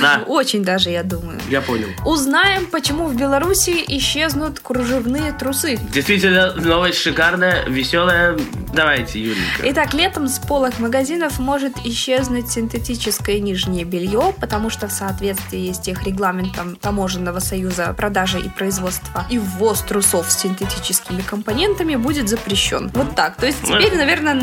Да. 0.00 0.22
Очень 0.26 0.62
даже, 0.64 0.90
я 0.90 1.02
думаю. 1.02 1.38
Я 1.50 1.60
понял. 1.60 1.88
Узнаем, 2.06 2.66
почему 2.66 3.06
в 3.06 3.16
Беларуси 3.16 3.84
исчезнут 3.88 4.60
кружевные 4.60 5.32
трусы. 5.32 5.78
Действительно, 5.92 6.37
новость 6.56 6.98
шикарная, 6.98 7.64
веселая. 7.66 8.36
Давайте, 8.72 9.20
Юленька. 9.20 9.62
Итак, 9.64 9.94
летом 9.94 10.28
с 10.28 10.38
полок 10.38 10.78
магазинов 10.78 11.38
может 11.38 11.76
исчезнуть 11.84 12.50
синтетическое 12.50 13.38
нижнее 13.38 13.84
белье, 13.84 14.34
потому 14.40 14.70
что 14.70 14.88
в 14.88 14.92
соответствии 14.92 15.72
с 15.72 15.78
тех 15.78 16.04
регламентом 16.04 16.76
Таможенного 16.76 17.40
союза 17.40 17.94
продажи 17.96 18.40
и 18.40 18.48
производства 18.48 19.26
и 19.30 19.38
ввоз 19.38 19.80
трусов 19.82 20.30
с 20.30 20.38
синтетическими 20.38 21.22
компонентами 21.22 21.96
будет 21.96 22.28
запрещен. 22.28 22.90
Вот 22.94 23.14
так. 23.14 23.36
То 23.36 23.46
есть 23.46 23.62
теперь, 23.62 23.96
наверное, 23.96 24.34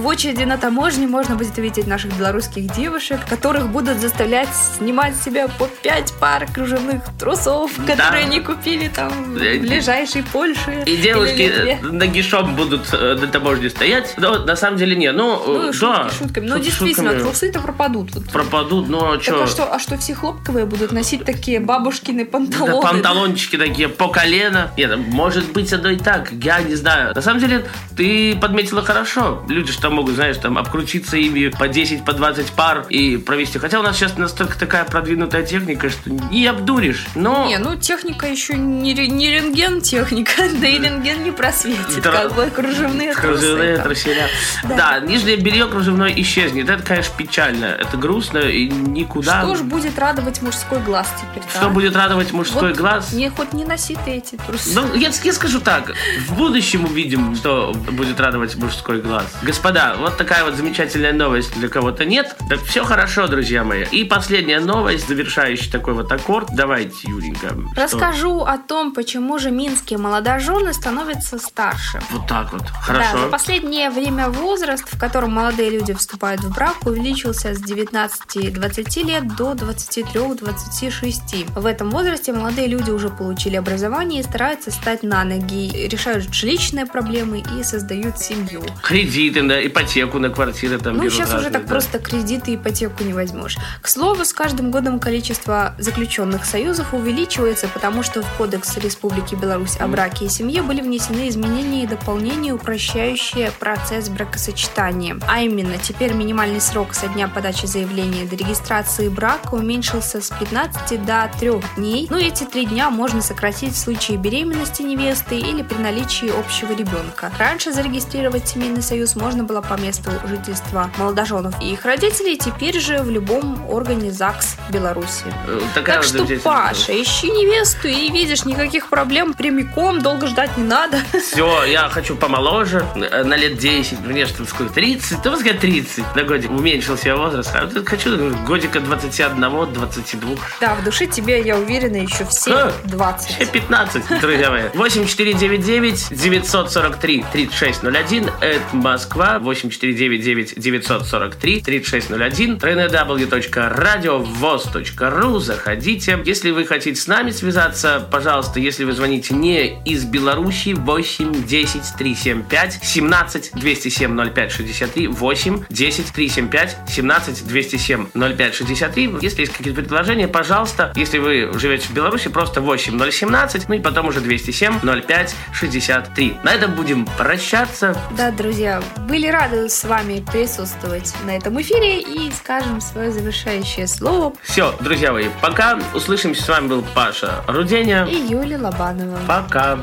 в 0.00 0.06
очереди 0.06 0.44
на 0.44 0.58
таможне 0.58 1.06
можно 1.06 1.36
будет 1.36 1.56
увидеть 1.56 1.86
наших 1.86 2.16
белорусских 2.16 2.72
девушек, 2.74 3.20
которых 3.28 3.68
будут 3.68 4.00
заставлять 4.00 4.48
снимать 4.78 5.16
с 5.16 5.24
себя 5.24 5.48
по 5.48 5.66
5 5.66 6.14
пар 6.20 6.46
кружевных 6.52 7.02
трусов, 7.18 7.72
которые 7.86 8.24
они 8.24 8.40
купили 8.40 8.88
там 8.88 9.34
в 9.34 9.46
Э, 9.46 9.58
ближайшей 9.58 10.22
Польше. 10.22 10.82
И 10.86 10.96
или 10.96 11.12
Литве. 11.38 11.78
э, 11.82 11.86
нагишом 11.86 12.54
будут 12.56 12.88
э, 12.92 13.14
на 13.20 13.26
таможне 13.26 13.70
стоять. 13.70 14.14
Но 14.16 14.38
на 14.38 14.56
самом 14.56 14.76
деле 14.78 14.96
не. 14.96 15.12
Ну, 15.12 15.42
Ну, 15.46 15.68
э, 15.68 15.72
шутки 15.72 15.80
да. 15.96 16.10
шутками. 16.10 16.46
Ну, 16.48 16.58
действительно, 16.58 17.10
шутками 17.10 17.22
трусы-то 17.22 17.60
пропадут. 17.60 18.14
Вот. 18.14 18.30
пропадут, 18.30 18.88
но 18.88 19.14
Так 19.14 19.22
что? 19.22 19.42
а 19.44 19.46
что, 19.46 19.74
а 19.74 19.78
что 19.78 19.96
все 19.98 20.14
хлопковые 20.14 20.66
будут 20.66 20.92
носить 20.92 21.24
такие 21.24 21.60
бабушкины 21.60 22.24
Да, 22.24 22.30
панталоны? 22.30 22.82
панталончики 22.82 23.56
такие 23.56 23.88
по 23.88 24.08
колено. 24.08 24.70
Нет, 24.76 24.96
может 25.08 25.52
быть, 25.52 25.72
оно 25.72 25.90
и 25.90 25.96
так. 25.96 26.30
Я 26.32 26.60
не 26.62 26.74
знаю. 26.74 27.14
На 27.14 27.20
самом 27.22 27.40
деле, 27.40 27.64
ты 27.96 28.36
подметила 28.36 28.82
хорошо. 28.82 29.42
Люди 29.48 29.72
что 29.72 29.90
могут, 29.90 30.14
знаешь, 30.14 30.36
там 30.38 30.58
обкрутиться 30.58 31.16
ими 31.16 31.48
по 31.48 31.68
10, 31.68 32.04
по 32.04 32.12
20 32.12 32.52
пар 32.52 32.86
и 32.88 33.16
провести. 33.16 33.58
Хотя 33.58 33.80
у 33.80 33.82
нас 33.82 33.96
сейчас 33.96 34.16
настолько 34.16 34.58
такая 34.58 34.84
продвинутая 34.84 35.44
техника, 35.44 35.90
что 35.90 36.10
не 36.10 36.46
обдуришь. 36.46 37.06
Но 37.14 37.46
Не, 37.46 37.58
ну 37.58 37.76
техника 37.76 38.26
еще 38.26 38.54
не, 38.54 38.94
не 38.94 39.30
рентген 39.30 39.80
техника, 39.80 40.42
да 40.60 40.66
и 40.66 40.78
рентген 40.78 41.24
не 41.26 41.32
просветит, 41.32 42.02
Да. 42.02 42.12
как 42.12 42.34
бы 42.34 42.46
кружевные 42.50 43.12
Кружевные 43.14 43.78
трусы. 43.78 44.16
Да. 44.64 44.76
Да. 44.76 45.00
нижнее 45.00 45.36
белье 45.36 45.66
кружевное 45.66 46.12
исчезнет. 46.20 46.68
Это, 46.70 46.82
конечно, 46.82 47.14
печально. 47.16 47.66
Это 47.66 47.96
грустно 47.96 48.38
и 48.38 48.68
никуда. 48.68 49.42
Что 49.42 49.54
ж 49.56 49.60
будет 49.62 49.98
радовать 49.98 50.40
мужской 50.42 50.78
глаз 50.80 51.08
теперь? 51.20 51.42
Что 51.50 51.66
а? 51.66 51.68
будет 51.70 51.96
радовать 51.96 52.32
мужской 52.32 52.68
Вот 52.70 52.76
глаз? 52.78 53.12
Не, 53.12 53.28
хоть 53.30 53.52
не 53.52 53.64
носи 53.64 53.96
ты 54.04 54.12
эти 54.12 54.36
трусы. 54.36 54.70
Ну, 54.74 54.94
я, 54.94 55.10
я 55.22 55.32
скажу 55.32 55.60
так, 55.60 55.92
в 56.28 56.34
будущем 56.34 56.84
увидим, 56.84 57.34
что 57.34 57.72
будет 57.74 58.20
радовать 58.20 58.54
мужской 58.56 59.00
глаз. 59.00 59.26
Господа, 59.42 59.96
вот 59.98 60.16
такая 60.16 60.44
вот 60.44 60.54
замечательная 60.54 61.12
новость 61.12 61.54
для 61.58 61.68
кого-то 61.68 62.04
нет. 62.04 62.36
Так 62.48 62.62
все 62.62 62.84
хорошо, 62.84 63.26
друзья 63.26 63.64
мои. 63.64 63.84
И 63.90 64.04
последняя 64.04 64.60
новость, 64.60 65.08
завершающий 65.08 65.70
такой 65.70 65.94
вот 65.94 66.10
аккорд. 66.12 66.48
Давайте, 66.54 66.96
Юренька. 67.08 67.48
что- 67.48 67.82
Расскажу 67.82 68.40
о 68.42 68.58
том, 68.58 68.92
почему 68.94 69.38
же 69.38 69.50
минские 69.50 69.98
молодожены 69.98 70.72
становятся 70.72 71.15
старше. 71.22 72.00
Вот 72.10 72.26
так 72.26 72.52
вот. 72.52 72.62
Да, 72.62 72.68
за 72.68 72.74
Хорошо. 72.82 73.28
последнее 73.30 73.90
время 73.90 74.28
возраст, 74.28 74.84
в 74.92 74.98
котором 74.98 75.32
молодые 75.34 75.70
люди 75.70 75.92
вступают 75.94 76.42
в 76.42 76.52
брак, 76.54 76.76
увеличился 76.84 77.54
с 77.54 77.62
19-20 77.62 79.02
лет 79.04 79.36
до 79.36 79.52
23-26. 79.52 81.58
В 81.58 81.66
этом 81.66 81.90
возрасте 81.90 82.32
молодые 82.32 82.66
люди 82.68 82.90
уже 82.90 83.08
получили 83.08 83.56
образование 83.56 84.20
и 84.20 84.24
стараются 84.24 84.70
стать 84.70 85.02
на 85.02 85.24
ноги, 85.24 85.86
решают 85.88 86.32
жилищные 86.32 86.86
проблемы 86.86 87.42
и 87.58 87.62
создают 87.62 88.18
семью. 88.18 88.62
Кредиты 88.82 89.42
на 89.42 89.66
ипотеку 89.66 90.18
на 90.18 90.30
квартиры 90.30 90.78
там 90.78 90.94
Ну, 90.96 91.00
берут 91.04 91.14
сейчас 91.14 91.28
уже 91.28 91.34
разные, 91.36 91.52
так 91.52 91.62
да. 91.62 91.68
просто 91.68 91.98
кредиты 91.98 92.52
и 92.52 92.56
ипотеку 92.56 93.04
не 93.04 93.12
возьмешь. 93.12 93.56
К 93.80 93.88
слову, 93.88 94.24
с 94.24 94.32
каждым 94.32 94.70
годом 94.70 94.98
количество 94.98 95.74
заключенных 95.78 96.44
союзов 96.44 96.92
увеличивается, 96.94 97.68
потому 97.68 98.02
что 98.02 98.22
в 98.22 98.32
Кодекс 98.36 98.76
Республики 98.78 99.34
Беларусь 99.34 99.76
о 99.78 99.86
браке 99.88 100.26
и 100.26 100.28
семье 100.28 100.62
были 100.62 100.80
внесены 100.80 101.05
изменения 101.12 101.84
и 101.84 101.86
дополнения, 101.86 102.52
упрощающие 102.52 103.50
процесс 103.52 104.08
бракосочетания. 104.08 105.18
А 105.28 105.40
именно, 105.42 105.78
теперь 105.78 106.12
минимальный 106.12 106.60
срок 106.60 106.94
со 106.94 107.08
дня 107.08 107.28
подачи 107.28 107.66
заявления 107.66 108.24
до 108.24 108.36
регистрации 108.36 109.08
брака 109.08 109.54
уменьшился 109.54 110.20
с 110.20 110.30
15 110.30 111.04
до 111.04 111.30
3 111.38 111.50
дней. 111.76 112.06
Ну, 112.10 112.16
эти 112.16 112.44
три 112.44 112.66
дня 112.66 112.90
можно 112.90 113.20
сократить 113.20 113.74
в 113.74 113.78
случае 113.78 114.16
беременности 114.16 114.82
невесты 114.82 115.38
или 115.38 115.62
при 115.62 115.76
наличии 115.76 116.28
общего 116.28 116.72
ребенка. 116.72 117.32
Раньше 117.38 117.72
зарегистрировать 117.72 118.48
семейный 118.48 118.82
союз 118.82 119.16
можно 119.16 119.44
было 119.44 119.60
по 119.60 119.74
месту 119.74 120.10
жительства 120.26 120.90
молодоженов 120.98 121.54
и 121.62 121.72
их 121.72 121.84
родителей, 121.84 122.36
теперь 122.36 122.80
же 122.80 122.98
в 123.02 123.10
любом 123.10 123.68
органе 123.70 124.10
ЗАГС 124.10 124.56
Беларуси. 124.70 125.24
Э, 125.46 125.60
Такая 125.74 125.96
Так 125.96 126.04
что, 126.04 126.26
Паша, 126.42 126.92
ищи 127.00 127.30
невесту 127.30 127.88
и 127.88 128.10
видишь, 128.10 128.44
никаких 128.44 128.88
проблем 128.88 129.34
прямиком, 129.34 130.00
долго 130.00 130.26
ждать 130.26 130.56
не 130.56 130.64
надо. 130.64 130.85
Все, 131.20 131.64
я 131.64 131.88
хочу 131.88 132.16
помоложе, 132.16 132.84
э, 132.94 133.22
на 133.24 133.36
лет 133.36 133.58
10, 133.58 134.00
мне 134.00 134.26
что, 134.26 134.44
сколько, 134.44 134.72
30, 134.72 135.22
да, 135.22 135.30
пускай 135.30 135.54
30, 135.54 136.14
на 136.14 136.22
годик 136.24 136.50
уменьшился 136.50 137.08
я 137.08 137.16
возраст, 137.16 137.50
а 137.54 137.66
тут 137.66 137.88
хочу 137.88 138.34
годика 138.44 138.80
21, 138.80 139.40
22. 139.72 140.30
Да, 140.60 140.74
в 140.74 140.84
душе 140.84 141.06
тебе, 141.06 141.40
я 141.42 141.56
уверена, 141.56 141.96
еще 141.96 142.24
все 142.26 142.52
А, 142.54 142.72
20. 142.84 143.30
Еще 143.40 143.46
15, 143.46 144.20
друзья 144.20 144.50
мои. 144.50 144.64
8499 144.74 146.08
943 146.10 147.24
3601. 147.32 148.30
Это 148.40 148.60
Москва. 148.72 149.38
8499 149.38 150.54
943 150.56 151.60
3601. 151.60 152.56
www.radiovoz.ru. 152.56 155.40
Заходите. 155.40 156.18
Если 156.24 156.50
вы 156.50 156.64
хотите 156.64 157.00
с 157.00 157.06
нами 157.06 157.30
связаться, 157.30 158.06
пожалуйста, 158.10 158.60
если 158.60 158.84
вы 158.84 158.92
звоните 158.92 159.34
не 159.34 159.78
из 159.84 160.04
Беларуси, 160.04 160.75
8 160.76 161.44
10 161.46 161.96
375 161.98 162.78
17 162.82 163.50
207 163.54 164.30
05 164.32 164.52
63 164.52 165.08
8 165.08 165.64
10 165.68 166.12
375 166.12 166.76
17 166.88 167.46
207 167.46 168.06
05 168.14 168.54
63. 168.54 169.18
Если 169.20 169.40
есть 169.40 169.52
какие-то 169.52 169.80
предложения, 169.80 170.28
пожалуйста, 170.28 170.92
если 170.96 171.18
вы 171.18 171.52
живете 171.58 171.88
в 171.88 171.92
Беларуси, 171.92 172.28
просто 172.28 172.60
8 172.60 173.10
017, 173.10 173.68
ну 173.68 173.74
и 173.74 173.80
потом 173.80 174.08
уже 174.08 174.20
207 174.20 174.80
05 174.80 175.34
63. 175.52 176.38
На 176.42 176.54
этом 176.54 176.72
будем 176.72 177.06
прощаться. 177.16 177.96
Да, 178.16 178.30
друзья, 178.30 178.82
были 179.08 179.28
рады 179.28 179.68
с 179.68 179.84
вами 179.84 180.24
присутствовать 180.32 181.12
на 181.24 181.36
этом 181.36 181.60
эфире 181.60 182.00
и 182.00 182.30
скажем 182.32 182.80
свое 182.80 183.10
завершающее 183.10 183.86
слово. 183.86 184.32
Все, 184.42 184.74
друзья 184.80 185.12
мои, 185.12 185.28
пока. 185.40 185.78
Услышимся. 185.94 186.42
С 186.42 186.48
вами 186.48 186.68
был 186.68 186.84
Паша 186.94 187.42
Руденя. 187.46 188.04
И 188.04 188.16
Юлия 188.16 188.58
Лобанова. 188.58 189.18
Пока. 189.26 189.78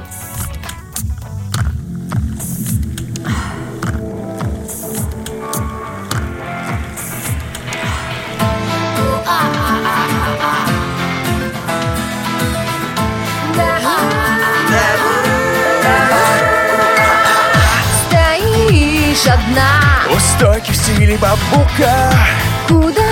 Стиле 20.84 21.18
бамбука 21.18 22.12
Куда 22.68 23.10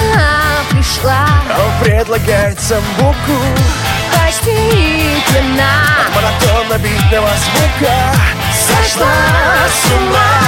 пришла? 0.71 1.25
Он 1.49 1.83
предлагает 1.83 2.59
самбуку 2.59 3.37
Постепенно 4.11 5.71
Монотонно 6.13 6.77
битного 6.79 7.29
звука. 7.29 8.13
Сошла 8.53 9.13
с 9.69 9.91
ума. 9.91 10.41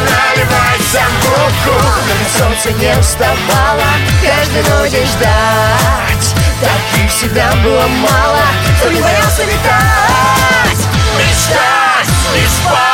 Наливает 0.00 0.80
самбуку 0.90 1.76
Но 2.08 2.38
солнце 2.38 2.72
не 2.78 2.98
уставало 2.98 3.90
Каждой 4.22 4.62
ночи 4.70 5.04
ждать. 5.04 6.34
Таких 6.60 7.10
всегда 7.10 7.52
было 7.62 7.86
мало. 7.88 8.40
Кто 8.78 8.90
не 8.90 9.00
боялся 9.00 9.42
летать. 9.42 10.86
Мечтать, 11.18 12.08
не 12.34 12.46
спать 12.46 12.89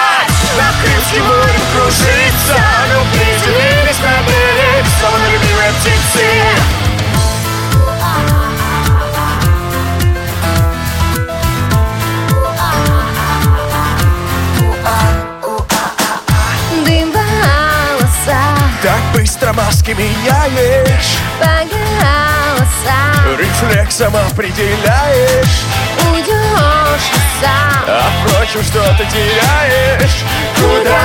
маски 19.87 19.90
меняешь. 19.90 21.18
По 21.38 21.64
голосам 21.64 23.38
Рефлексом 23.38 24.16
определяешь. 24.16 25.64
Уйдешь 26.11 27.11
сам. 27.40 27.85
А 27.87 28.11
впрочем, 28.20 28.62
что 28.62 28.83
ты 28.99 29.05
теряешь? 29.07 30.25
Куда 30.57 31.03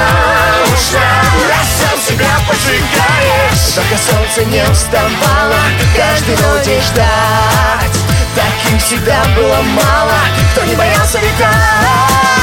ушла? 0.65 1.11
Куда 1.33 1.61
сам 1.79 1.99
себя 1.99 2.29
поджигаешь. 2.47 3.73
Только 3.75 3.97
солнце 3.97 4.45
не 4.49 4.63
уставало 4.69 5.55
Каждой 5.95 6.35
ночи 6.35 6.81
ждать. 6.81 7.99
Таких 8.35 8.81
всегда 8.81 9.23
было 9.35 9.61
мало. 9.61 10.13
Кто 10.53 10.65
не 10.65 10.75
боялся 10.75 11.19
летать 11.19 12.40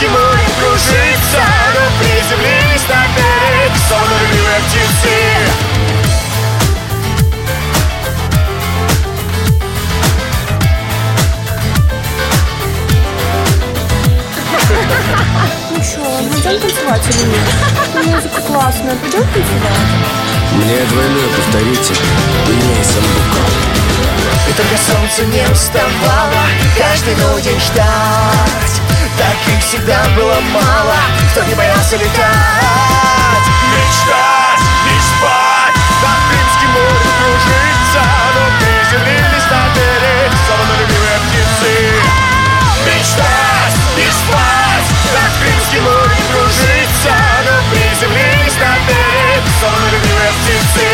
Над 0.00 0.08
Крымским 0.08 0.12
морем 0.12 0.50
кружиться 0.58 1.42
Но 1.74 1.82
приземлились 1.98 2.88
на 2.88 3.06
берег 3.16 3.72
Словно 3.86 4.14
любимые 4.22 4.60
птицы. 4.66 5.16
Ну 15.70 15.82
что, 15.82 16.42
пойдем 16.44 16.60
танцевать 16.60 17.02
или 17.10 17.24
нет? 17.28 18.06
Музыка 18.06 18.40
классная, 18.42 18.96
пойдем 18.96 19.24
танцевать? 19.24 19.90
Мне 20.54 20.76
двойное 20.88 21.28
повторите 21.36 21.94
У 22.46 22.50
меня 22.50 22.76
есть 22.78 22.92
самбука 22.92 23.44
И 24.48 24.52
только 24.52 24.76
солнце 24.76 25.26
не 25.26 25.52
уставало 25.52 26.46
Каждый 26.76 27.16
ночь 27.16 27.62
ждать 27.64 28.80
таких 29.20 29.62
всегда 29.62 30.02
было 30.16 30.40
мало 30.52 30.96
Кто 31.30 31.44
не 31.44 31.54
боялся 31.54 31.96
летать. 31.96 33.46
Мечтать, 33.70 34.62
не 34.86 34.96
спать 35.00 35.76
Над 36.02 36.20
Крымским 36.28 36.70
морем 36.70 37.12
кружиться 37.20 38.02
Но 38.34 38.42
приземлились 38.58 39.48
на 39.50 39.62
берег 39.76 40.30
Словно 40.46 40.72
любимые 40.80 41.18
птицы. 41.26 41.72
Мечтать, 42.86 43.76
не 43.96 44.08
спать 44.10 44.88
Над 45.14 45.32
Крымским 45.40 45.84
морем 45.84 46.24
кружиться 46.32 47.14
Но 47.46 47.54
приземлились 47.70 48.58
на 48.58 48.72
берег 48.88 49.42
Словно 49.60 49.86
любимые 49.92 50.32
птицы. 50.40 50.89